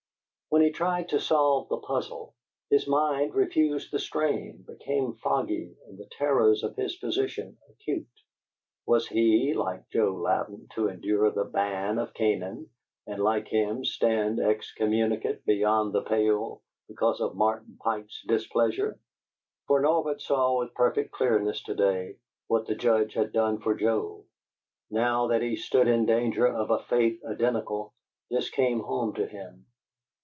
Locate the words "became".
4.67-5.13